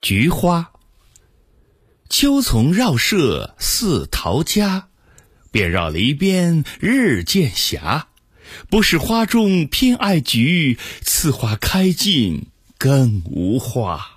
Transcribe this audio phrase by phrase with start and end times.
[0.00, 0.72] 菊花。
[2.08, 4.88] 秋丛绕舍似陶家，
[5.50, 7.80] 遍绕篱边日渐斜。
[8.70, 12.46] 不是花中偏爱菊，此花开尽
[12.78, 14.15] 更无花。